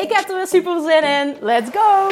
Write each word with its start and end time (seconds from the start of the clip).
Ik 0.00 0.12
heb 0.12 0.28
er 0.28 0.36
weer 0.36 0.46
super 0.46 0.80
zin 0.80 1.02
in. 1.02 1.36
Let's 1.40 1.70
go! 1.70 2.08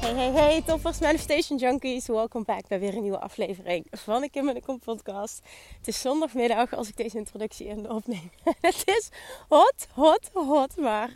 Hey, 0.00 0.14
hey, 0.14 0.30
hey, 0.30 0.62
toppers, 0.62 0.98
manifestation 0.98 1.58
junkies. 1.58 2.06
Welkom 2.06 2.44
back 2.44 2.68
bij 2.68 2.80
weer 2.80 2.94
een 2.94 3.02
nieuwe 3.02 3.20
aflevering 3.20 3.86
van 3.90 4.20
de 4.20 4.30
Kim 4.30 4.48
en 4.48 4.54
de 4.54 4.62
Kom 4.62 4.78
podcast. 4.78 5.40
Het 5.78 5.88
is 5.88 6.00
zondagmiddag 6.00 6.74
als 6.74 6.88
ik 6.88 6.96
deze 6.96 7.18
introductie 7.18 7.66
in 7.66 7.90
opneem. 7.90 8.30
Het 8.60 8.82
is 8.84 9.08
hot, 9.48 9.86
hot, 9.94 10.30
hot, 10.32 10.76
maar 10.76 11.10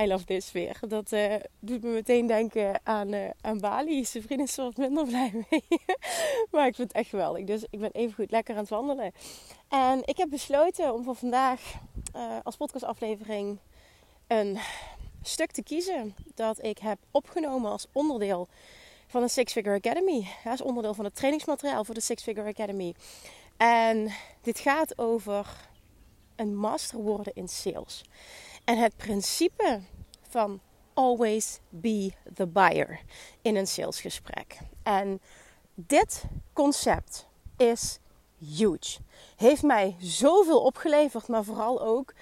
I 0.00 0.06
love 0.06 0.24
this 0.24 0.52
weer. 0.52 0.78
Dat 0.88 1.12
uh, 1.12 1.34
doet 1.58 1.82
me 1.82 1.90
meteen 1.90 2.26
denken 2.26 2.80
aan, 2.82 3.14
uh, 3.14 3.30
aan 3.40 3.60
Bali. 3.60 4.04
Zijn 4.04 4.22
vriend 4.22 4.40
is 4.40 4.58
er 4.58 4.64
wat 4.64 4.76
minder 4.76 5.06
blij 5.06 5.32
mee. 5.50 5.64
maar 6.50 6.66
ik 6.66 6.74
vind 6.74 6.88
het 6.88 6.92
echt 6.92 7.08
geweldig. 7.08 7.44
Dus 7.44 7.64
ik 7.70 7.80
ben 7.80 7.90
even 7.92 8.14
goed 8.14 8.30
lekker 8.30 8.54
aan 8.54 8.60
het 8.60 8.70
wandelen. 8.70 9.12
En 9.68 10.02
ik 10.04 10.16
heb 10.16 10.30
besloten 10.30 10.94
om 10.94 11.04
voor 11.04 11.14
vandaag 11.14 11.60
uh, 12.16 12.36
als 12.42 12.56
podcastaflevering 12.56 13.58
een 14.26 14.58
stuk 15.22 15.50
te 15.50 15.62
kiezen 15.62 16.14
dat 16.34 16.64
ik 16.64 16.78
heb 16.78 16.98
opgenomen 17.10 17.70
als 17.70 17.86
onderdeel 17.92 18.48
van 19.06 19.22
de 19.22 19.28
Six 19.28 19.52
Figure 19.52 19.76
Academy. 19.76 20.26
Als 20.44 20.62
onderdeel 20.62 20.94
van 20.94 21.04
het 21.04 21.14
trainingsmateriaal 21.14 21.84
voor 21.84 21.94
de 21.94 22.00
Six 22.00 22.22
Figure 22.22 22.48
Academy. 22.48 22.94
En 23.56 24.12
dit 24.42 24.58
gaat 24.58 24.98
over 24.98 25.68
een 26.36 26.56
master 26.56 26.98
worden 26.98 27.34
in 27.34 27.48
sales. 27.48 28.02
En 28.70 28.78
het 28.78 28.96
principe 28.96 29.80
van 30.28 30.60
always 30.94 31.60
be 31.68 32.12
the 32.34 32.46
buyer 32.46 33.00
in 33.42 33.56
een 33.56 33.66
salesgesprek. 33.66 34.58
En 34.82 35.20
dit 35.74 36.24
concept 36.52 37.26
is 37.56 37.98
huge. 38.38 38.98
Heeft 39.36 39.62
mij 39.62 39.96
zoveel 39.98 40.60
opgeleverd, 40.60 41.28
maar 41.28 41.44
vooral 41.44 41.82
ook 41.82 42.14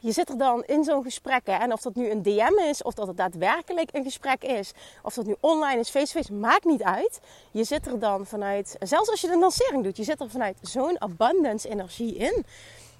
je 0.00 0.12
zit 0.12 0.28
er 0.28 0.38
dan 0.38 0.64
in 0.64 0.84
zo'n 0.84 1.02
gesprek. 1.02 1.46
Hè, 1.46 1.52
en 1.52 1.72
of 1.72 1.80
dat 1.80 1.94
nu 1.94 2.10
een 2.10 2.22
DM 2.22 2.58
is, 2.68 2.82
of 2.82 2.94
dat 2.94 3.06
het 3.06 3.16
daadwerkelijk 3.16 3.88
een 3.92 4.04
gesprek 4.04 4.42
is, 4.42 4.72
of 5.02 5.14
dat 5.14 5.26
nu 5.26 5.36
online 5.40 5.80
is, 5.80 5.90
face-to-face, 5.90 6.32
maakt 6.32 6.64
niet 6.64 6.82
uit. 6.82 7.20
Je 7.50 7.64
zit 7.64 7.86
er 7.86 7.98
dan 7.98 8.26
vanuit, 8.26 8.76
zelfs 8.80 9.10
als 9.10 9.20
je 9.20 9.28
een 9.28 9.38
lancering 9.38 9.84
doet, 9.84 9.96
je 9.96 10.04
zit 10.04 10.20
er 10.20 10.30
vanuit 10.30 10.58
zo'n 10.60 11.00
abundance 11.00 11.68
energie 11.68 12.14
in. 12.14 12.44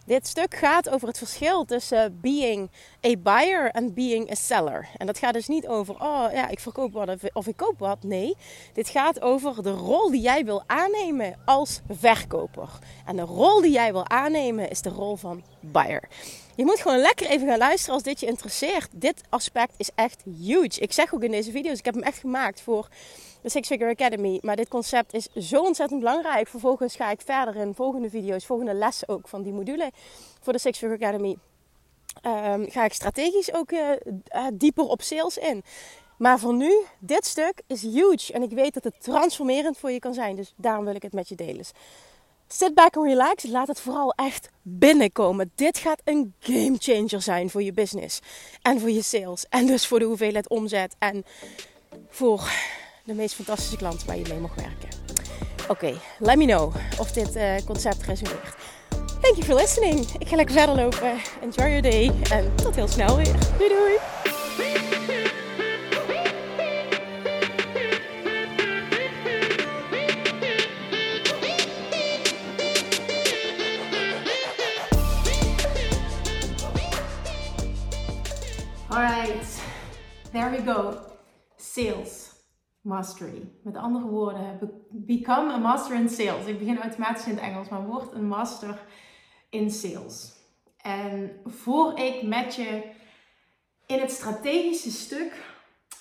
Dit 0.06 0.27
stuk 0.27 0.55
gaat 0.55 0.88
over 0.88 1.08
het 1.08 1.19
verschil 1.19 1.64
tussen 1.64 2.20
being 2.20 2.70
a 3.06 3.16
buyer 3.19 3.70
en 3.70 3.95
being 3.95 4.30
a 4.30 4.34
seller. 4.34 4.89
En 4.96 5.06
dat 5.06 5.18
gaat 5.18 5.33
dus 5.33 5.48
niet 5.48 5.67
over, 5.67 5.95
oh 5.95 6.27
ja, 6.33 6.48
ik 6.48 6.61
verkoop 6.61 6.92
wat 6.92 7.33
of 7.33 7.46
ik 7.46 7.56
koop 7.56 7.78
wat. 7.78 8.02
Nee, 8.02 8.36
dit 8.73 8.89
gaat 8.89 9.20
over 9.20 9.62
de 9.62 9.70
rol 9.70 10.11
die 10.11 10.20
jij 10.20 10.45
wil 10.45 10.62
aannemen 10.67 11.39
als 11.45 11.80
verkoper. 11.89 12.68
En 13.06 13.17
de 13.17 13.23
rol 13.23 13.61
die 13.61 13.73
jij 13.73 13.92
wil 13.92 14.08
aannemen 14.08 14.70
is 14.70 14.83
de 14.83 14.90
rol 14.90 15.17
van 15.17 15.42
buyer. 15.61 16.08
Je 16.55 16.64
moet 16.64 16.80
gewoon 16.80 17.01
lekker 17.01 17.27
even 17.27 17.48
gaan 17.48 17.58
luisteren 17.58 17.95
als 17.95 18.02
dit 18.02 18.20
je 18.20 18.27
interesseert. 18.27 18.89
Dit 18.92 19.23
aspect 19.28 19.74
is 19.77 19.90
echt 19.95 20.23
huge. 20.40 20.80
Ik 20.80 20.92
zeg 20.92 21.14
ook 21.14 21.23
in 21.23 21.30
deze 21.30 21.51
video's, 21.51 21.78
ik 21.78 21.84
heb 21.84 21.95
hem 21.95 22.02
echt 22.02 22.18
gemaakt 22.18 22.61
voor 22.61 22.89
de 23.44 23.50
Six 23.50 23.68
Figure 23.68 23.90
Academy. 23.90 24.38
Maar 24.42 24.56
dit 24.56 24.68
concept 24.68 25.14
is 25.14 25.28
zo 25.48 25.62
ontzettend 25.62 26.00
belangrijk. 26.00 26.48
Vervolgens 26.48 26.96
ga 26.96 27.10
ik 27.10 27.20
verder 27.24 27.56
in 27.56 27.74
volgende 27.74 28.10
video's, 28.10 28.46
volgende 28.46 28.74
lessen 28.74 29.08
ook 29.08 29.28
van 29.28 29.42
die 29.42 29.52
module 29.52 29.90
voor 30.40 30.52
de 30.52 30.58
Six 30.58 30.78
Figure 30.78 31.05
Academy. 31.05 31.36
Um, 32.22 32.70
ga 32.70 32.84
ik 32.84 32.92
strategisch 32.92 33.54
ook 33.54 33.72
uh, 33.72 33.90
uh, 33.90 34.46
dieper 34.52 34.84
op 34.84 35.02
sales 35.02 35.38
in. 35.38 35.62
Maar 36.18 36.38
voor 36.38 36.54
nu, 36.54 36.72
dit 36.98 37.27
stuk 37.27 37.62
is 37.66 37.83
huge. 37.83 38.33
En 38.33 38.42
ik 38.42 38.50
weet 38.50 38.74
dat 38.74 38.84
het 38.84 38.94
transformerend 39.02 39.78
voor 39.78 39.90
je 39.90 39.98
kan 39.98 40.14
zijn. 40.14 40.36
Dus 40.36 40.52
daarom 40.56 40.84
wil 40.84 40.94
ik 40.94 41.02
het 41.02 41.12
met 41.12 41.28
je 41.28 41.34
delen. 41.34 41.64
Sit 42.48 42.74
back 42.74 42.96
and 42.96 43.06
relax. 43.06 43.42
Laat 43.46 43.68
het 43.68 43.80
vooral 43.80 44.12
echt 44.12 44.48
binnenkomen. 44.62 45.52
Dit 45.54 45.78
gaat 45.78 46.00
een 46.04 46.34
game 46.40 46.77
changer 46.78 47.22
zijn 47.22 47.50
voor 47.50 47.62
je 47.62 47.72
business. 47.72 48.20
En 48.62 48.80
voor 48.80 48.90
je 48.90 49.02
sales. 49.02 49.46
En 49.48 49.66
dus 49.66 49.86
voor 49.86 49.98
de 49.98 50.04
hoeveelheid 50.04 50.48
omzet. 50.48 50.96
En 50.98 51.24
voor 52.08 52.50
de 53.04 53.14
meest 53.14 53.34
fantastische 53.34 53.76
klanten 53.76 54.06
waar 54.06 54.16
je 54.16 54.24
mee 54.28 54.38
mag 54.38 54.54
werken. 54.54 54.88
Oké, 55.68 55.98
let 56.18 56.36
me 56.36 56.46
know 56.46 56.74
of 56.98 57.12
dit 57.12 57.36
uh, 57.36 57.56
concept 57.64 58.02
resoneert. 58.02 58.56
Thank 59.20 59.36
you 59.36 59.42
for 59.42 59.54
listening. 59.54 60.06
Ik 60.18 60.28
ga 60.28 60.36
lekker 60.36 60.54
verder 60.54 60.76
lopen. 60.76 61.20
Enjoy 61.40 61.66
your 61.66 61.82
day. 61.82 62.12
En 62.30 62.54
tot 62.54 62.74
heel 62.74 62.88
snel 62.88 63.16
weer. 63.16 63.34
Doei 63.58 63.68
doei. 63.68 63.98
Alright, 78.88 79.60
there 80.32 80.50
we 80.50 80.72
go. 80.72 80.94
Sales 81.56 82.23
mastery. 82.94 83.50
Met 83.62 83.77
andere 83.77 84.06
woorden, 84.06 84.58
become 84.90 85.52
a 85.52 85.56
master 85.56 85.96
in 85.96 86.08
sales. 86.08 86.46
Ik 86.46 86.58
begin 86.58 86.80
automatisch 86.80 87.27
in 87.27 87.34
het 87.34 87.40
Engels, 87.40 87.68
maar 87.68 87.86
word 87.86 88.12
een 88.12 88.28
master 88.28 88.82
in 89.50 89.70
sales. 89.70 90.32
En 90.77 91.40
voor 91.44 91.98
ik 91.98 92.22
met 92.22 92.54
je 92.54 92.92
in 93.86 94.00
het 94.00 94.10
strategische 94.10 94.90
stuk 94.90 95.33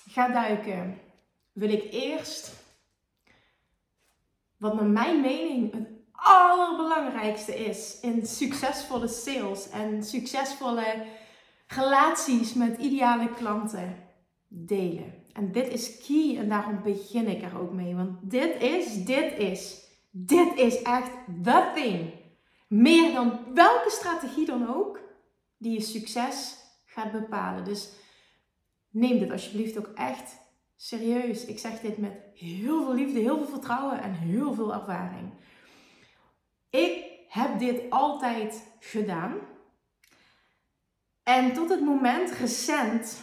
ga 0.08 0.28
duiken, 0.28 0.98
wil 1.52 1.70
ik 1.70 1.92
eerst, 1.92 2.52
wat 4.56 4.74
naar 4.74 4.84
mijn 4.84 5.20
mening 5.20 5.72
het 5.72 5.88
allerbelangrijkste 6.12 7.64
is 7.64 8.00
in 8.00 8.26
succesvolle 8.26 9.08
sales 9.08 9.70
en 9.70 10.02
succesvolle 10.02 11.06
relaties 11.66 12.54
met 12.54 12.78
ideale 12.78 13.28
klanten 13.34 13.96
delen. 14.48 15.23
En 15.34 15.52
dit 15.52 15.68
is 15.68 16.06
key 16.06 16.38
en 16.38 16.48
daarom 16.48 16.82
begin 16.82 17.28
ik 17.28 17.42
er 17.42 17.58
ook 17.58 17.72
mee. 17.72 17.94
Want 17.94 18.30
dit 18.30 18.62
is, 18.62 19.04
dit 19.04 19.38
is, 19.38 19.86
dit 20.10 20.58
is 20.58 20.82
echt 20.82 21.10
the 21.42 21.70
thing. 21.74 22.12
Meer 22.68 23.12
dan 23.12 23.54
welke 23.54 23.90
strategie 23.90 24.46
dan 24.46 24.74
ook 24.74 25.00
die 25.56 25.72
je 25.72 25.80
succes 25.80 26.56
gaat 26.84 27.12
bepalen. 27.12 27.64
Dus 27.64 27.88
neem 28.90 29.18
dit 29.18 29.30
alsjeblieft 29.30 29.78
ook 29.78 29.90
echt 29.94 30.36
serieus. 30.76 31.44
Ik 31.44 31.58
zeg 31.58 31.80
dit 31.80 31.98
met 31.98 32.12
heel 32.34 32.84
veel 32.84 32.94
liefde, 32.94 33.18
heel 33.18 33.36
veel 33.36 33.46
vertrouwen 33.46 34.02
en 34.02 34.12
heel 34.12 34.54
veel 34.54 34.74
ervaring. 34.74 35.32
Ik 36.70 37.04
heb 37.28 37.58
dit 37.58 37.90
altijd 37.90 38.62
gedaan. 38.80 39.34
En 41.22 41.52
tot 41.52 41.68
het 41.68 41.80
moment 41.80 42.30
recent 42.30 43.22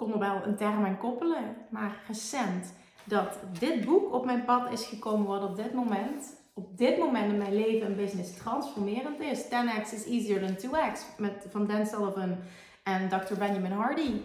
kon 0.00 0.12
er 0.12 0.18
wel 0.18 0.42
een 0.44 0.56
term 0.56 0.84
aan 0.84 0.98
koppelen, 0.98 1.56
maar 1.68 2.02
recent 2.06 2.72
dat 3.04 3.38
dit 3.58 3.84
boek 3.84 4.12
op 4.12 4.24
mijn 4.24 4.44
pad 4.44 4.72
is 4.72 4.86
gekomen 4.86 5.26
wat 5.26 5.42
op 5.42 5.56
dit 5.56 5.72
moment, 5.72 6.36
op 6.54 6.78
dit 6.78 6.98
moment 6.98 7.32
in 7.32 7.38
mijn 7.38 7.54
leven 7.54 7.86
en 7.86 7.96
business 7.96 8.36
transformerend 8.36 9.20
is. 9.20 9.44
10x 9.44 9.92
is 9.92 10.06
easier 10.06 10.40
than 10.40 10.56
2x 10.56 11.16
met, 11.18 11.46
van 11.50 11.66
Dan 11.66 11.86
Sullivan 11.86 12.36
en 12.82 13.08
Dr. 13.08 13.34
Benjamin 13.34 13.72
Hardy. 13.72 14.20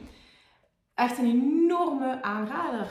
Echt 0.93 1.17
een 1.17 1.25
enorme 1.25 2.21
aanrader. 2.21 2.87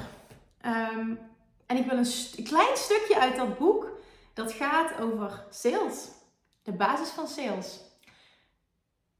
Um, 0.66 1.18
en 1.66 1.76
ik 1.76 1.86
wil 1.86 1.98
een, 1.98 2.12
een 2.36 2.44
klein 2.44 2.76
stukje 2.76 3.20
uit 3.20 3.36
dat 3.36 3.58
boek 3.58 3.90
dat 4.34 4.52
gaat 4.52 5.00
over 5.00 5.46
sales. 5.50 6.08
De 6.62 6.72
basis 6.72 7.08
van 7.08 7.26
sales. 7.26 7.80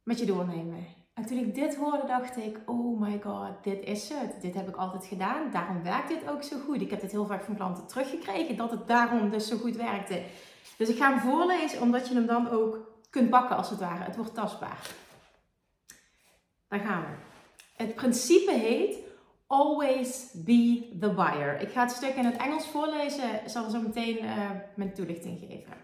Met 0.03 0.19
je 0.19 0.27
doornemen. 0.27 0.87
En 1.15 1.27
toen 1.27 1.39
ik 1.39 1.55
dit 1.55 1.77
hoorde, 1.77 2.07
dacht 2.07 2.37
ik: 2.37 2.59
Oh 2.67 3.01
my 3.01 3.21
god, 3.23 3.63
dit 3.63 3.85
is 3.85 4.09
het. 4.09 4.41
Dit 4.41 4.55
heb 4.55 4.69
ik 4.69 4.77
altijd 4.77 5.05
gedaan. 5.05 5.51
Daarom 5.51 5.83
werkt 5.83 6.09
dit 6.09 6.29
ook 6.31 6.43
zo 6.43 6.59
goed. 6.59 6.81
Ik 6.81 6.91
heb 6.91 7.01
dit 7.01 7.11
heel 7.11 7.27
vaak 7.27 7.45
van 7.45 7.57
klanten 7.57 7.87
teruggekregen 7.87 8.57
dat 8.57 8.71
het 8.71 8.87
daarom 8.87 9.31
dus 9.31 9.49
zo 9.49 9.57
goed 9.57 9.77
werkte. 9.77 10.23
Dus 10.77 10.89
ik 10.89 10.97
ga 10.97 11.11
hem 11.11 11.21
voorlezen, 11.21 11.81
omdat 11.81 12.09
je 12.09 12.15
hem 12.15 12.27
dan 12.27 12.51
ook 12.51 12.79
kunt 13.11 13.31
pakken 13.31 13.57
als 13.57 13.71
het 13.71 13.81
ware. 13.81 14.05
Het 14.05 14.17
wordt 14.17 14.35
tastbaar. 14.35 14.91
Daar 16.69 16.81
gaan 16.81 17.03
we. 17.03 17.17
Het 17.77 17.95
principe 17.95 18.53
heet 18.53 18.99
always 19.47 20.31
be 20.33 20.89
the 21.01 21.11
buyer. 21.11 21.61
Ik 21.61 21.71
ga 21.71 21.83
het 21.83 21.91
stuk 21.91 22.15
in 22.15 22.25
het 22.25 22.37
Engels 22.37 22.67
voorlezen, 22.67 23.41
zal 23.47 23.71
zo 23.71 23.81
meteen 23.81 24.25
uh, 24.25 24.51
mijn 24.75 24.93
toelichting 24.93 25.39
geven. 25.39 25.77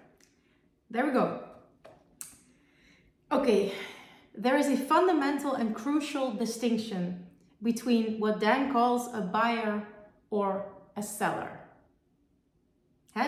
There 0.91 1.11
we 1.11 1.19
go. 1.19 1.39
Okay, 3.37 3.73
there 4.43 4.59
is 4.59 4.67
a 4.67 4.77
fundamental 4.77 5.55
and 5.55 5.75
crucial 5.75 6.37
distinction 6.37 7.27
between 7.63 8.19
what 8.19 8.41
Dan 8.41 8.73
calls 8.73 9.09
a 9.15 9.21
buyer 9.21 9.87
or 10.31 10.65
a 10.97 11.03
seller. 11.03 11.59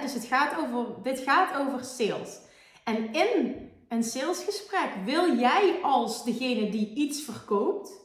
Dus 0.02 0.14
het 0.14 0.24
gaat 0.24 0.56
over, 0.56 1.02
dit 1.02 1.18
gaat 1.18 1.56
over 1.56 1.84
sales. 1.84 2.40
En 2.84 3.12
in 3.12 3.70
een 3.88 4.02
salesgesprek 4.02 4.90
wil 5.04 5.36
jij 5.36 5.78
als 5.82 6.24
degene 6.24 6.70
die 6.70 6.94
iets 6.94 7.22
verkoopt, 7.22 8.00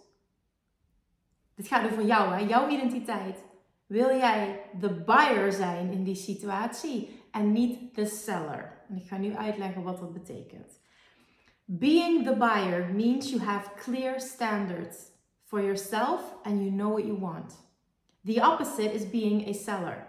dit 1.55 1.67
gaat 1.67 1.91
over 1.91 2.05
jou, 2.05 2.33
hè, 2.33 2.39
jouw 2.39 2.69
identiteit. 2.69 3.43
Wil 3.85 4.17
jij 4.17 4.61
de 4.79 5.03
buyer 5.03 5.51
zijn 5.51 5.91
in 5.91 6.03
die 6.03 6.15
situatie 6.15 7.09
en 7.31 7.51
niet 7.51 7.95
de 7.95 8.05
seller? 8.05 8.83
En 8.89 8.95
ik 8.95 9.07
ga 9.07 9.17
nu 9.17 9.35
uitleggen 9.35 9.83
wat 9.83 9.99
dat 9.99 10.13
betekent. 10.13 10.79
Being 11.67 12.23
the 12.23 12.31
buyer 12.31 12.87
means 12.93 13.29
you 13.29 13.39
have 13.39 13.75
clear 13.75 14.21
standards 14.21 15.11
for 15.43 15.61
yourself 15.61 16.21
and 16.45 16.63
you 16.63 16.71
know 16.71 16.87
what 16.87 17.03
you 17.03 17.13
want. 17.13 17.55
The 18.23 18.39
opposite 18.39 18.95
is 18.95 19.03
being 19.03 19.49
a 19.49 19.53
seller, 19.53 20.07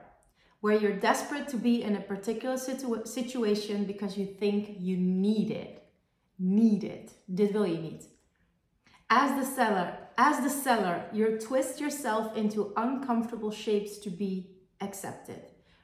where 0.60 0.78
you're 0.78 1.00
desperate 1.00 1.48
to 1.48 1.56
be 1.56 1.82
in 1.82 1.96
a 1.96 2.00
particular 2.00 2.56
situ 2.56 3.04
situation 3.04 3.86
because 3.86 4.16
you 4.16 4.24
think 4.24 4.76
you 4.78 4.96
need 4.96 5.50
it. 5.50 5.82
Need 6.38 6.84
it. 6.84 7.12
Dit 7.26 7.50
wil 7.52 7.64
je 7.64 7.78
niet. 7.78 8.08
As 9.10 9.30
the 9.32 9.44
seller, 9.44 9.98
as 10.16 10.40
the 10.40 10.50
seller, 10.50 11.06
you 11.12 11.38
twist 11.38 11.80
yourself 11.80 12.36
into 12.36 12.72
uncomfortable 12.76 13.50
shapes 13.50 13.98
to 13.98 14.10
be 14.10 14.46
accepted. 14.80 15.42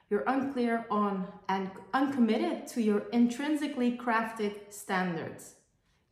You're 0.09 0.25
unclear 0.29 0.87
on 0.89 1.27
and 1.49 1.69
uncommitted 1.93 2.69
to 2.69 2.81
your 2.81 3.09
intrinsically 3.13 3.99
crafted 3.99 4.73
standards. 4.73 5.57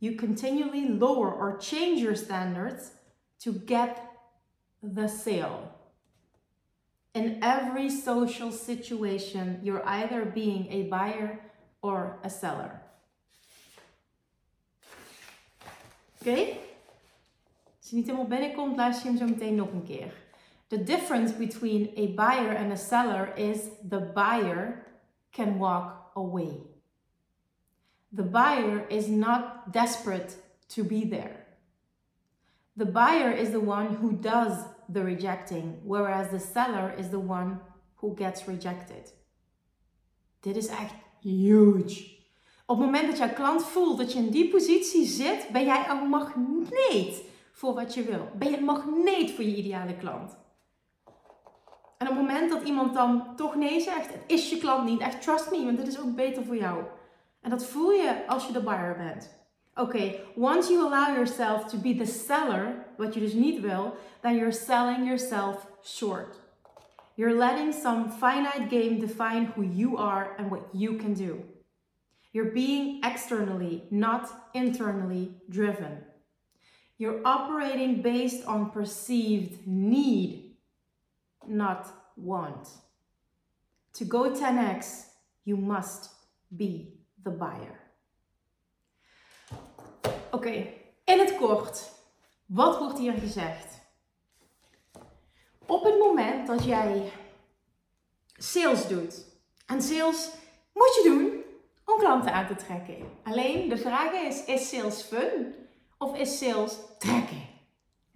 You 0.03 0.17
continually 0.17 0.89
lower 0.89 1.31
or 1.31 1.57
change 1.59 2.01
your 2.01 2.15
standards 2.15 2.91
to 3.39 3.53
get 3.53 4.05
the 4.97 5.07
sale. 5.07 5.71
In 7.13 7.39
every 7.41 7.89
social 7.89 8.51
situation, 8.51 9.61
you're 9.63 9.87
either 9.87 10.25
being 10.25 10.67
a 10.69 10.89
buyer 10.89 11.39
or 11.81 12.19
a 12.21 12.29
seller. 12.29 12.81
Okay? 16.21 16.59
Als 17.77 17.89
je 17.89 17.95
niet 17.95 18.05
helemaal 18.05 18.27
binnenkomt, 18.27 18.75
luister 18.75 19.11
je 19.11 19.17
hem 19.17 19.27
zo 19.27 19.33
meteen 19.33 19.55
nog 19.55 19.71
een 19.71 19.83
keer. 19.83 20.13
The 20.67 20.83
difference 20.83 21.33
between 21.33 21.89
a 21.97 22.07
buyer 22.13 22.57
and 22.57 22.71
a 22.71 22.75
seller 22.75 23.37
is 23.37 23.59
the 23.89 24.11
buyer 24.13 24.85
can 25.31 25.57
walk 25.57 26.11
away. 26.13 26.72
The 28.15 28.23
buyer 28.23 28.85
is 28.89 29.07
not 29.07 29.71
desperate 29.71 30.35
to 30.67 30.83
be 30.83 31.09
there. 31.09 31.45
The 32.77 32.85
buyer 32.85 33.31
is 33.31 33.49
the 33.49 33.59
one 33.59 33.95
who 33.95 34.11
does 34.11 34.65
the 34.87 35.03
rejecting, 35.03 35.81
whereas 35.83 36.29
the 36.29 36.39
seller 36.39 36.93
is 36.97 37.09
the 37.09 37.19
one 37.19 37.59
who 37.95 38.15
gets 38.15 38.47
rejected. 38.47 39.13
Dit 40.39 40.55
is 40.55 40.67
echt 40.67 40.93
huge. 41.21 42.11
Op 42.65 42.77
het 42.77 42.85
moment 42.85 43.07
dat 43.07 43.17
jouw 43.17 43.33
klant 43.33 43.63
voelt 43.63 43.97
dat 43.97 44.13
je 44.13 44.19
in 44.19 44.29
die 44.29 44.49
positie 44.49 45.05
zit, 45.05 45.47
ben 45.51 45.65
jij 45.65 45.89
een 45.89 46.09
magneet 46.09 47.23
voor 47.51 47.73
wat 47.73 47.93
je 47.93 48.03
wil. 48.03 48.29
Ben 48.37 48.49
je 48.49 48.57
een 48.57 48.63
magneet 48.63 49.31
voor 49.31 49.43
je 49.43 49.55
ideale 49.55 49.95
klant. 49.95 50.37
En 51.97 52.09
op 52.09 52.15
het 52.15 52.27
moment 52.27 52.49
dat 52.49 52.63
iemand 52.63 52.93
dan 52.93 53.35
toch 53.35 53.55
nee 53.55 53.79
zegt, 53.79 54.13
het 54.13 54.23
is 54.27 54.49
je 54.49 54.57
klant 54.57 54.85
niet. 54.85 54.99
Echt, 54.99 55.21
trust 55.21 55.51
me, 55.51 55.65
want 55.65 55.77
dit 55.77 55.87
is 55.87 55.99
ook 55.99 56.15
beter 56.15 56.43
voor 56.43 56.57
jou. 56.57 56.83
En 57.43 57.49
dat 57.49 57.65
voel 57.65 57.91
je 57.91 58.27
als 58.27 58.47
je 58.47 58.53
de 58.53 58.63
buyer 58.63 58.95
bent. 58.97 59.41
Oké, 59.75 59.81
okay, 59.81 60.19
once 60.35 60.71
you 60.71 60.85
allow 60.85 61.15
yourself 61.15 61.65
to 61.65 61.77
be 61.77 61.95
the 61.95 62.05
seller, 62.05 62.85
wat 62.97 63.13
je 63.13 63.19
dus 63.19 63.33
niet 63.33 63.61
wil, 63.61 63.95
then 64.21 64.35
you're 64.35 64.51
selling 64.51 65.05
yourself 65.05 65.67
short. 65.83 66.39
You're 67.15 67.37
letting 67.37 67.73
some 67.73 68.09
finite 68.09 68.69
game 68.69 68.99
define 68.99 69.51
who 69.55 69.63
you 69.63 69.97
are 69.97 70.35
and 70.37 70.49
what 70.49 70.61
you 70.71 70.97
can 70.97 71.13
do. 71.13 71.43
You're 72.31 72.51
being 72.51 73.01
externally, 73.03 73.83
not 73.89 74.29
internally 74.53 75.31
driven. 75.49 76.05
You're 76.97 77.21
operating 77.23 78.01
based 78.01 78.45
on 78.45 78.71
perceived 78.71 79.67
need, 79.67 80.55
not 81.47 81.87
want. 82.15 82.67
To 83.93 84.05
go 84.05 84.31
10x, 84.31 85.09
you 85.43 85.57
must 85.57 86.09
be 86.55 86.92
the 87.23 87.29
buyer. 87.29 87.81
Oké, 90.31 90.67
in 91.03 91.19
het 91.19 91.35
kort, 91.35 91.91
wat 92.45 92.79
wordt 92.79 92.97
hier 92.97 93.13
gezegd? 93.13 93.81
Op 95.65 95.83
het 95.83 95.99
moment 95.99 96.47
dat 96.47 96.63
jij 96.63 97.11
sales 98.37 98.87
doet, 98.87 99.25
en 99.65 99.81
sales 99.81 100.29
moet 100.73 100.99
je 101.03 101.09
doen 101.09 101.43
om 101.85 101.99
klanten 101.99 102.33
aan 102.33 102.47
te 102.47 102.55
trekken. 102.55 102.97
Alleen 103.23 103.69
de 103.69 103.77
vraag 103.77 104.11
is: 104.11 104.45
is 104.45 104.69
sales 104.69 105.01
fun? 105.01 105.55
of 106.03 106.15
is 106.15 106.37
sales 106.37 106.77
trekken? 106.97 107.52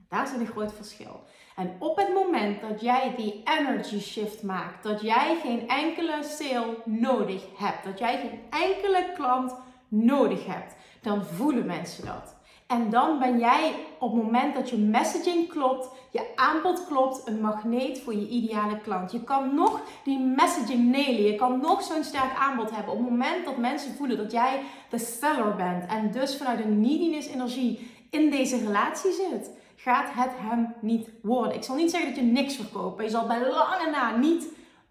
Daar 0.10 0.28
zit 0.28 0.40
een 0.40 0.48
groot 0.48 0.74
verschil. 0.74 1.24
En 1.56 1.76
op 1.80 1.98
het 1.98 2.14
moment 2.14 2.62
dat 2.62 2.82
jij 2.82 3.14
die 3.16 3.44
energy 3.60 4.00
shift 4.00 4.44
maakt, 4.44 4.84
dat 4.84 5.02
jij 5.02 5.38
geen 5.42 5.68
enkele 5.68 6.24
sale 6.24 6.78
nodig 6.86 7.44
hebt, 7.58 7.84
dat 7.84 8.00
jij 8.00 8.20
geen 8.20 8.40
enkele 8.50 9.12
klant 9.16 9.56
nodig 9.88 10.46
hebt, 10.46 10.76
dan 11.02 11.26
voelen 11.26 11.66
mensen 11.66 12.06
dat. 12.06 12.36
En 12.68 12.90
dan 12.90 13.20
ben 13.20 13.40
jij 13.40 13.74
op 14.00 14.14
het 14.14 14.24
moment 14.24 14.56
dat 14.56 14.70
je 14.70 14.78
messaging 14.78 15.50
klopt, 15.50 15.90
je 16.12 16.26
aanbod 16.36 16.88
klopt, 16.88 17.28
een 17.28 17.42
magneet 17.42 18.00
voor 18.00 18.16
je 18.16 18.28
ideale 18.28 18.80
klant. 18.80 19.12
Je 19.12 19.24
kan 19.24 19.56
nog 19.56 19.82
die 20.04 20.20
messaging 20.20 20.92
nailen. 20.92 21.24
Je 21.24 21.36
kan 21.36 21.60
nog 21.62 21.84
zo'n 21.84 22.04
sterk 22.04 22.36
aanbod 22.38 22.72
hebben. 22.72 22.94
Op 22.94 23.00
het 23.00 23.10
moment 23.10 23.46
dat 23.46 23.58
mensen 23.58 23.96
voelen 23.96 24.18
dat 24.18 24.32
jij 24.32 24.62
de 24.90 25.00
seller 25.00 25.56
bent 25.56 25.86
en 25.86 26.12
dus 26.12 26.38
vanuit 26.38 26.60
een 26.60 26.82
neediness 26.82 27.28
energie 27.28 27.92
in 28.10 28.30
deze 28.30 28.58
relatie 28.58 29.12
zit, 29.12 29.50
gaat 29.80 30.10
het 30.12 30.32
hem 30.36 30.76
niet 30.82 31.10
worden. 31.22 31.56
Ik 31.56 31.64
zal 31.64 31.76
niet 31.76 31.92
zeggen 31.92 32.10
dat 32.10 32.20
je 32.20 32.32
niks 32.32 32.56
verkoopt. 32.56 33.04
Je 33.04 33.10
zal 33.10 33.28
bij 33.28 33.40
lange 33.40 33.90
na 33.92 34.16
niet 34.16 34.48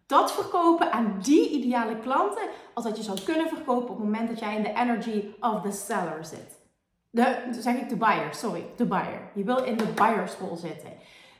dat 0.07 0.33
verkopen 0.33 0.93
aan 0.93 1.19
die 1.23 1.51
ideale 1.51 1.99
klanten 1.99 2.49
als 2.75 2.85
dat 2.85 2.97
je 2.97 3.03
zou 3.03 3.21
kunnen 3.25 3.49
verkopen 3.49 3.91
op 3.91 3.97
het 3.97 4.05
moment 4.05 4.29
dat 4.29 4.39
jij 4.39 4.57
in 4.57 4.63
de 4.63 4.75
energy 4.75 5.25
of 5.41 5.63
the 5.63 5.73
seller 5.73 6.25
zit. 6.25 6.65
De, 7.11 7.37
zeg 7.51 7.75
ik 7.75 7.89
de 7.89 7.97
buyer, 7.97 8.35
sorry, 8.35 8.65
de 8.77 8.87
buyer. 8.87 9.31
Je 9.35 9.45
wil 9.45 9.65
in 9.65 9.77
de 9.77 9.93
buyerschool 9.95 10.57
zitten. 10.57 10.91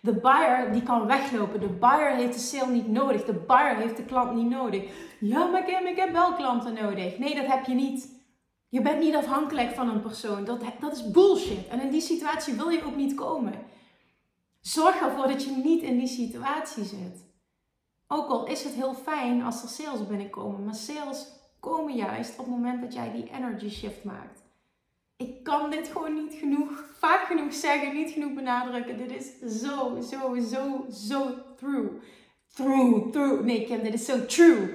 De 0.01 0.13
buyer 0.13 0.73
die 0.73 0.83
kan 0.83 1.07
weglopen. 1.07 1.61
De 1.61 1.69
buyer 1.69 2.15
heeft 2.15 2.33
de 2.33 2.41
sale 2.41 2.73
niet 2.73 2.89
nodig. 2.89 3.25
De 3.25 3.33
buyer 3.33 3.77
heeft 3.77 3.97
de 3.97 4.05
klant 4.05 4.35
niet 4.35 4.51
nodig. 4.51 4.83
Ja, 5.21 5.47
maar 5.47 5.63
heb, 5.67 5.85
ik 5.85 5.97
heb 5.97 6.13
wel 6.13 6.35
klanten 6.35 6.75
nodig. 6.75 7.19
Nee, 7.19 7.35
dat 7.35 7.47
heb 7.47 7.65
je 7.65 7.75
niet. 7.75 8.16
Je 8.69 8.83
bent 8.83 9.01
niet 9.01 9.15
afhankelijk 9.15 9.75
van 9.75 9.89
een 9.89 10.01
persoon. 10.01 10.45
Dat, 10.45 10.63
dat 10.81 10.93
is 10.93 11.11
bullshit. 11.11 11.69
En 11.69 11.81
in 11.81 11.91
die 11.91 12.01
situatie 12.01 12.55
wil 12.55 12.69
je 12.69 12.85
ook 12.85 12.97
niet 12.97 13.15
komen. 13.15 13.55
Zorg 14.61 15.01
ervoor 15.01 15.29
dat 15.29 15.45
je 15.45 15.51
niet 15.51 15.83
in 15.83 15.99
die 15.99 16.09
situatie 16.09 16.85
zit. 16.85 17.25
Ook 18.09 18.29
al 18.29 18.47
is 18.47 18.65
het 18.65 18.73
heel 18.73 18.95
fijn 18.95 19.43
als 19.43 19.63
er 19.63 19.69
sales 19.69 20.07
binnenkomen. 20.07 20.65
Maar 20.65 20.75
sales 20.75 21.27
komen 21.61 21.95
juist 21.95 22.33
op 22.33 22.39
het 22.39 22.55
moment 22.55 22.83
dat 22.83 22.95
jij 22.95 23.13
die 23.13 23.31
energy 23.31 23.69
shift 23.71 24.05
maakt 24.05 24.47
ik 25.17 25.43
kan 25.43 25.71
dit 25.71 25.89
gewoon 25.89 26.15
niet 26.15 26.35
genoeg, 26.35 26.85
vaak 26.99 27.27
genoeg 27.27 27.55
zeggen, 27.55 27.95
niet 27.95 28.11
genoeg 28.11 28.33
benadrukken. 28.33 28.99
Dit 28.99 29.11
is 29.11 29.61
zo, 29.61 30.01
zo, 30.01 30.37
zo, 30.41 30.87
zo 30.91 31.35
true. 31.57 31.89
True, 32.55 33.11
true. 33.11 33.45
Nee, 33.45 33.65
Kim, 33.67 33.83
dit 33.83 33.95
is 33.95 34.05
zo 34.05 34.27
true. 34.27 34.75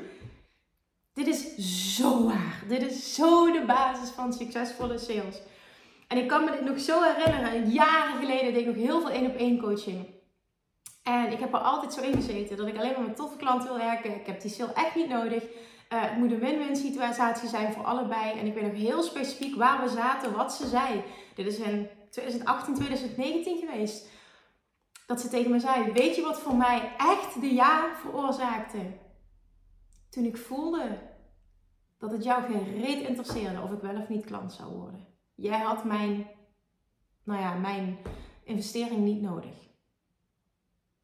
Dit 1.14 1.28
is 1.28 1.56
zo 1.96 2.26
waar. 2.26 2.64
Dit 2.68 2.82
is 2.82 3.16
zo 3.16 3.52
de 3.52 3.64
basis 3.66 4.10
van 4.10 4.34
succesvolle 4.34 4.98
sales. 4.98 5.42
En 6.08 6.18
ik 6.18 6.28
kan 6.28 6.44
me 6.44 6.52
dit 6.52 6.62
nog 6.62 6.80
zo 6.80 7.02
herinneren. 7.02 7.70
Jaren 7.70 8.20
geleden 8.20 8.54
deed 8.54 8.62
ik 8.62 8.66
nog 8.66 8.76
heel 8.76 9.02
veel 9.02 9.10
één 9.10 9.30
op 9.30 9.36
één 9.36 9.60
coaching. 9.60 10.06
En 11.04 11.32
ik 11.32 11.40
heb 11.40 11.54
er 11.54 11.60
altijd 11.60 11.94
zo 11.94 12.02
in 12.02 12.14
gezeten 12.14 12.58
dat 12.58 12.68
ik 12.68 12.78
alleen 12.78 12.92
maar 12.92 13.08
met 13.08 13.16
toffe 13.16 13.38
klanten 13.38 13.68
wil 13.68 13.78
werken. 13.78 14.16
Ik 14.16 14.26
heb 14.26 14.42
die 14.42 14.52
sale 14.52 14.74
echt 14.74 14.96
niet 14.96 15.10
nodig. 15.10 15.44
Uh, 15.44 15.50
het 16.02 16.18
moet 16.18 16.32
een 16.32 16.40
win-win 16.40 16.76
situatie 16.76 17.50
zijn 17.50 17.74
voor 17.74 17.84
allebei. 17.84 18.40
En 18.40 18.46
ik 18.46 18.54
weet 18.54 18.64
nog 18.64 18.82
heel 18.82 19.04
specifiek 19.04 19.56
waar 19.56 19.82
we 19.82 19.90
zaten, 19.90 20.36
wat 20.36 20.54
ze 20.54 20.68
zei. 20.68 21.04
Dit 21.36 21.48
is 21.48 21.58
in 21.58 21.90
2018, 22.10 22.76
2019 22.76 23.58
geweest. 23.58 24.08
Dat 25.06 25.22
ze 25.22 25.30
tegen 25.30 25.52
me 25.52 25.60
zei: 25.60 25.92
Weet 25.92 26.16
je 26.16 26.22
wat 26.22 26.40
voor 26.40 26.56
mij 26.56 26.92
echt 26.98 27.42
de 27.42 27.54
ja 27.54 27.86
veroorzaakte? 28.02 28.78
Toen 30.12 30.26
ik 30.26 30.38
voelde 30.38 31.00
dat 31.98 32.12
het 32.12 32.24
jou 32.24 32.44
geen 32.44 32.82
reet 32.82 33.08
interesseerde 33.08 33.62
of 33.62 33.72
ik 33.72 33.82
wel 33.82 34.02
of 34.02 34.10
niet 34.10 34.26
klant 34.26 34.54
zou 34.54 34.76
worden. 34.76 35.08
Jij 35.36 35.60
had 35.60 35.84
mijn, 35.84 36.28
nou 37.24 37.40
ja, 37.40 37.54
mijn 37.54 37.98
investering 38.44 39.04
niet 39.04 39.22
nodig. 39.22 39.70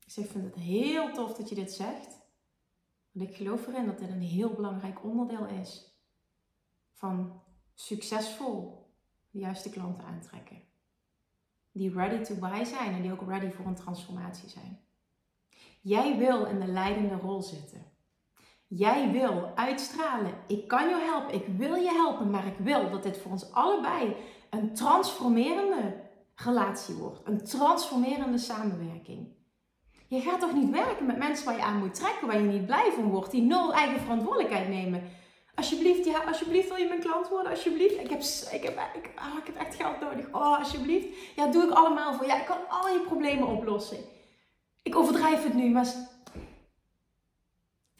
Dus 0.05 0.17
ik 0.17 0.29
vind 0.29 0.43
het 0.43 0.55
heel 0.55 1.13
tof 1.13 1.33
dat 1.33 1.49
je 1.49 1.55
dit 1.55 1.71
zegt. 1.71 2.17
Want 3.11 3.29
ik 3.29 3.35
geloof 3.35 3.67
erin 3.67 3.85
dat 3.85 3.99
dit 3.99 4.09
een 4.09 4.21
heel 4.21 4.53
belangrijk 4.53 5.03
onderdeel 5.03 5.45
is 5.45 5.99
van 6.93 7.41
succesvol 7.73 8.87
de 9.29 9.39
juiste 9.39 9.69
klanten 9.69 10.03
aantrekken. 10.03 10.61
Die 11.71 11.93
ready 11.93 12.23
to 12.23 12.35
buy 12.35 12.63
zijn 12.63 12.93
en 12.93 13.01
die 13.01 13.11
ook 13.11 13.27
ready 13.27 13.49
voor 13.49 13.65
een 13.65 13.75
transformatie 13.75 14.49
zijn. 14.49 14.79
Jij 15.81 16.17
wil 16.17 16.45
in 16.45 16.59
de 16.59 16.67
leidende 16.67 17.15
rol 17.15 17.41
zitten. 17.41 17.95
Jij 18.67 19.11
wil 19.11 19.51
uitstralen. 19.55 20.33
Ik 20.47 20.67
kan 20.67 20.89
je 20.89 20.95
helpen. 20.95 21.33
Ik 21.33 21.45
wil 21.57 21.75
je 21.75 21.91
helpen. 21.91 22.29
Maar 22.29 22.45
ik 22.45 22.57
wil 22.57 22.89
dat 22.89 23.03
dit 23.03 23.17
voor 23.17 23.31
ons 23.31 23.51
allebei 23.51 24.15
een 24.49 24.73
transformerende 24.73 25.95
relatie 26.35 26.95
wordt. 26.95 27.19
Een 27.23 27.43
transformerende 27.43 28.37
samenwerking. 28.37 29.35
Je 30.07 30.21
gaat 30.21 30.39
toch 30.39 30.53
niet 30.53 30.69
werken 30.69 31.05
met 31.05 31.17
mensen 31.17 31.45
waar 31.45 31.55
je 31.55 31.63
aan 31.63 31.79
moet 31.79 31.95
trekken, 31.95 32.27
waar 32.27 32.41
je 32.41 32.47
niet 32.47 32.65
blij 32.65 32.91
van 32.95 33.09
wordt, 33.09 33.31
die 33.31 33.41
nul 33.41 33.73
eigen 33.73 33.99
verantwoordelijkheid 33.99 34.69
nemen. 34.69 35.03
Alsjeblieft, 35.55 36.05
ja, 36.05 36.23
alsjeblieft 36.23 36.67
wil 36.67 36.77
je 36.77 36.87
mijn 36.87 36.99
klant 36.99 37.29
worden, 37.29 37.51
alsjeblieft. 37.51 37.99
Ik 37.99 38.09
heb, 38.09 38.21
ik 38.51 38.63
heb, 38.63 38.79
ik, 38.93 39.11
oh, 39.15 39.37
ik 39.37 39.45
heb 39.45 39.55
echt 39.55 39.75
geld 39.75 39.99
nodig. 39.99 40.25
Oh, 40.31 40.59
alsjeblieft. 40.59 41.07
Ja, 41.35 41.47
doe 41.47 41.63
ik 41.63 41.69
allemaal 41.69 42.13
voor. 42.13 42.25
Ja, 42.25 42.39
ik 42.39 42.45
kan 42.45 42.69
al 42.69 42.87
je 42.87 42.99
problemen 42.99 43.47
oplossen. 43.47 43.97
Ik 44.83 44.95
overdrijf 44.95 45.43
het 45.43 45.53
nu, 45.53 45.69
maar 45.69 45.93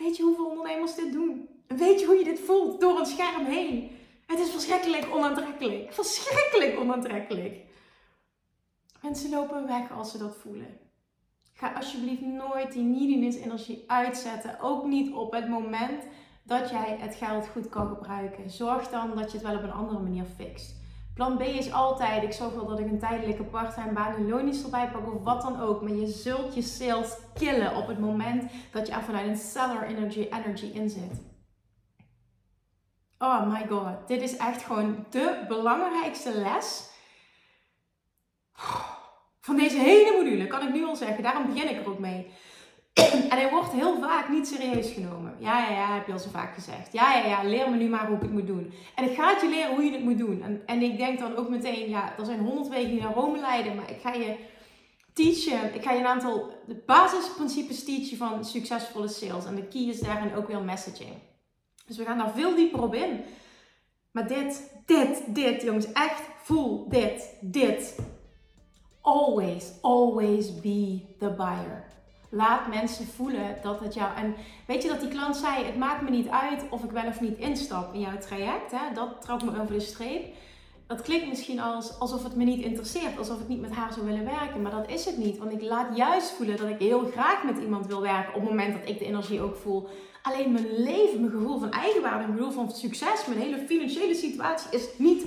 weet 0.08 0.18
je 0.18 0.24
hoeveel 0.24 0.50
ondernemers 0.50 0.96
dit 0.96 1.12
doen? 1.12 1.50
En 1.68 1.78
weet 1.78 2.00
je 2.00 2.06
hoe 2.06 2.16
je 2.16 2.24
dit 2.24 2.40
voelt 2.40 2.82
door 2.82 3.00
een 3.00 3.06
scherm 3.06 3.46
heen? 3.46 3.92
Het 4.26 4.40
is 4.40 4.50
verschrikkelijk 4.50 5.16
onaantrekkelijk. 5.16 5.94
Verschrikkelijk 5.94 6.80
onaantrekkelijk. 6.80 7.56
Mensen 9.02 9.30
lopen 9.30 9.68
weg 9.68 9.92
als 9.92 10.12
ze 10.12 10.18
dat 10.18 10.36
voelen. 10.36 10.78
Ga 11.54 11.74
alsjeblieft 11.74 12.22
nooit 12.22 12.72
die 12.72 12.84
neediness 12.84 13.38
energie 13.38 13.84
uitzetten. 13.88 14.60
Ook 14.60 14.86
niet 14.86 15.14
op 15.14 15.32
het 15.32 15.50
moment 15.50 16.04
dat 16.44 16.70
jij 16.70 16.98
het 17.00 17.16
geld 17.16 17.48
goed 17.48 17.70
kan 17.70 17.88
gebruiken. 17.88 18.50
Zorg 18.50 18.90
dan 18.90 19.16
dat 19.16 19.32
je 19.32 19.38
het 19.38 19.48
wel 19.48 19.56
op 19.56 19.64
een 19.64 19.72
andere 19.72 20.00
manier 20.00 20.26
fixt. 20.36 20.76
Plan 21.18 21.38
B 21.38 21.42
is 21.42 21.72
altijd, 21.72 22.24
ik 22.24 22.32
zorg 22.32 22.54
wel 22.54 22.66
dat 22.66 22.80
ik 22.80 22.86
een 22.86 23.00
tijdelijke 23.00 23.44
parttime 23.44 23.92
baan 23.92 24.16
en 24.16 24.30
loondienst 24.30 24.64
erbij 24.64 24.90
pak 24.90 25.14
of 25.14 25.24
wat 25.24 25.42
dan 25.42 25.62
ook. 25.62 25.82
Maar 25.82 25.92
je 25.92 26.08
zult 26.08 26.56
je 26.56 26.62
sales 26.62 27.18
killen 27.34 27.76
op 27.76 27.88
het 27.88 28.00
moment 28.00 28.52
dat 28.72 28.88
je 28.88 28.94
er 28.94 29.04
vanuit 29.04 29.28
een 29.28 29.38
seller 29.38 29.84
energy, 29.84 30.28
energy 30.32 30.66
in 30.66 30.90
zit. 30.90 31.22
Oh 33.18 33.52
my 33.52 33.66
god, 33.70 34.08
dit 34.08 34.22
is 34.22 34.38
echt 34.38 34.64
gewoon 34.64 35.06
de 35.10 35.46
belangrijkste 35.48 36.38
les 36.38 36.90
van 39.42 39.56
deze 39.56 39.78
hele 39.78 40.18
module, 40.18 40.48
kan 40.48 40.68
ik 40.68 40.74
nu 40.74 40.86
al 40.86 40.96
zeggen. 40.96 41.24
Daarom 41.24 41.46
begin 41.46 41.70
ik 41.70 41.78
er 41.78 41.90
ook 41.90 42.00
mee. 42.00 42.32
en 43.32 43.38
hij 43.38 43.50
wordt 43.50 43.72
heel 43.72 44.00
vaak 44.00 44.30
niet 44.30 44.48
serieus 44.48 44.92
genomen. 44.92 45.36
Ja, 45.40 45.64
ja, 45.64 45.72
ja, 45.72 45.94
heb 45.94 46.08
je 46.08 46.14
al 46.14 46.20
zo 46.20 46.30
vaak 46.30 46.54
gezegd. 46.54 46.94
Ja, 46.94 47.18
ja, 47.18 47.26
ja, 47.26 47.44
leer 47.44 47.70
me 47.70 47.78
nu 47.78 47.90
maar 47.90 48.08
hoe 48.08 48.16
ik 48.16 48.22
het 48.22 48.32
moet 48.32 48.48
doen. 48.48 48.74
En 48.96 49.04
ik 49.04 49.16
ga 49.16 49.30
het 49.30 49.42
je 49.42 49.50
leren 49.50 49.76
hoe 49.76 49.84
je 49.84 49.92
het 49.92 50.04
moet 50.04 50.18
doen. 50.18 50.42
En, 50.42 50.62
en 50.66 50.82
ik 50.82 50.98
denk 50.98 51.20
dan 51.20 51.36
ook 51.36 51.50
meteen, 51.50 51.90
ja, 51.90 52.18
er 52.18 52.26
zijn 52.26 52.40
honderd 52.40 52.68
wegen 52.68 52.90
die 52.90 53.02
naar 53.02 53.14
Rome 53.14 53.40
leiden, 53.40 53.76
maar 53.76 53.92
ik 53.92 54.02
ga 54.02 54.14
je 54.14 54.36
teachen. 55.14 55.76
Ik 55.76 55.84
ga 55.84 55.92
je 55.92 56.00
een 56.00 56.06
aantal 56.06 56.52
de 56.68 56.84
basisprincipes 56.86 57.84
teachen 57.84 58.18
van 58.18 58.46
succesvolle 58.46 59.08
sales. 59.08 59.46
En 59.46 59.56
de 59.56 59.68
key 59.68 59.82
is 59.82 60.00
daarin 60.00 60.36
ook 60.36 60.48
weer 60.48 60.62
messaging. 60.62 61.14
Dus 61.86 61.98
we 61.98 62.04
gaan 62.04 62.18
daar 62.18 62.32
veel 62.32 62.56
dieper 62.56 62.82
op 62.82 62.94
in. 62.94 63.22
Maar 64.12 64.28
dit, 64.28 64.72
dit, 64.86 65.24
dit, 65.28 65.62
jongens, 65.62 65.92
echt 65.92 66.22
voel 66.38 66.90
dit, 66.90 67.38
dit 67.42 67.96
always, 69.02 69.72
always 69.82 70.60
be 70.60 71.16
the 71.20 71.30
buyer. 71.30 71.86
Laat 72.30 72.68
mensen 72.68 73.08
voelen 73.08 73.58
dat 73.62 73.80
het 73.80 73.94
jou. 73.94 74.16
En 74.16 74.36
weet 74.66 74.84
je 74.84 74.90
dat 74.90 75.00
die 75.00 75.10
klant 75.10 75.36
zei: 75.36 75.66
Het 75.66 75.78
maakt 75.78 76.02
me 76.02 76.10
niet 76.10 76.28
uit 76.28 76.64
of 76.70 76.84
ik 76.84 76.92
wel 76.92 77.06
of 77.06 77.22
niet 77.22 77.38
instap 77.38 77.94
in 77.94 78.00
jouw 78.00 78.18
traject. 78.18 78.72
Hè? 78.72 78.94
Dat 78.94 79.22
trok 79.22 79.44
me 79.44 79.62
over 79.62 79.74
de 79.74 79.80
streep. 79.80 80.36
Dat 80.88 81.02
klinkt 81.02 81.28
misschien 81.28 81.60
als, 81.60 82.00
alsof 82.00 82.24
het 82.24 82.36
me 82.36 82.44
niet 82.44 82.64
interesseert, 82.64 83.18
alsof 83.18 83.40
ik 83.40 83.48
niet 83.48 83.62
met 83.62 83.72
haar 83.72 83.94
zou 83.94 84.06
willen 84.06 84.26
werken. 84.26 84.62
Maar 84.62 84.72
dat 84.72 84.90
is 84.90 85.06
het 85.06 85.18
niet. 85.18 85.38
Want 85.38 85.52
ik 85.52 85.62
laat 85.62 85.98
juist 85.98 86.32
voelen 86.32 86.58
dat 86.58 86.70
ik 86.70 86.80
heel 86.80 87.06
graag 87.12 87.44
met 87.44 87.58
iemand 87.58 87.88
wil 87.88 88.02
werken 88.02 88.34
op 88.34 88.42
het 88.42 88.50
moment 88.50 88.74
dat 88.74 88.90
ik 88.90 89.00
de 89.00 89.06
energie 89.06 89.42
ook 89.42 89.56
voel. 89.56 89.88
Alleen 90.22 90.52
mijn 90.52 90.68
leven, 90.78 91.20
mijn 91.20 91.32
gevoel 91.32 91.60
van 91.60 91.72
eigenwaarde, 91.72 92.28
mijn 92.28 92.38
gevoel 92.38 92.52
van 92.52 92.72
succes, 92.72 93.26
mijn 93.26 93.40
hele 93.40 93.58
financiële 93.68 94.16
situatie 94.16 94.72
is 94.72 94.88
niet 94.98 95.26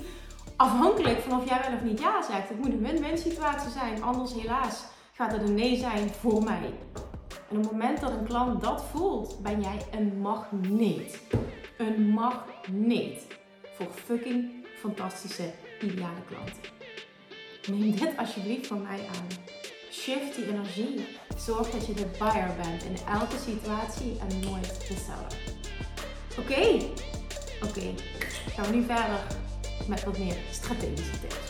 afhankelijk 0.56 1.20
van 1.20 1.40
of 1.40 1.48
jij 1.48 1.60
wel 1.66 1.76
of 1.76 1.82
niet 1.82 2.00
ja 2.00 2.22
zegt. 2.22 2.48
Het 2.48 2.58
moet 2.58 2.72
een 2.72 2.82
win-win 2.82 3.18
situatie 3.18 3.70
zijn. 3.70 4.02
Anders 4.02 4.32
helaas 4.34 4.84
gaat 5.20 5.32
het 5.32 5.42
een 5.42 5.54
nee 5.54 5.76
zijn 5.76 6.10
voor 6.10 6.42
mij. 6.42 6.72
En 7.50 7.56
op 7.56 7.62
het 7.62 7.72
moment 7.72 8.00
dat 8.00 8.10
een 8.10 8.24
klant 8.24 8.62
dat 8.62 8.84
voelt, 8.84 9.42
ben 9.42 9.60
jij 9.60 9.78
een 9.90 10.20
magneet. 10.20 11.20
Een 11.78 12.08
magneet 12.08 13.26
voor 13.76 13.86
fucking 14.04 14.66
fantastische, 14.78 15.52
ideale 15.80 16.22
klanten. 16.26 16.72
Neem 17.66 17.96
dit 17.96 18.16
alsjeblieft 18.16 18.66
van 18.66 18.82
mij 18.82 18.98
aan. 18.98 19.26
Shift 19.90 20.34
die 20.34 20.46
energie. 20.46 21.06
Zorg 21.36 21.70
dat 21.70 21.86
je 21.86 21.94
de 21.94 22.06
buyer 22.18 22.54
bent 22.62 22.84
in 22.84 23.06
elke 23.06 23.36
situatie 23.36 24.18
en 24.28 24.50
nooit 24.50 24.88
de 24.88 24.94
seller. 24.94 25.34
Oké? 26.38 26.84
Oké. 27.68 28.02
Gaan 28.54 28.70
we 28.70 28.76
nu 28.76 28.82
verder 28.82 29.26
met 29.88 30.04
wat 30.04 30.18
meer 30.18 30.36
strategische 30.50 31.20
tips. 31.20 31.49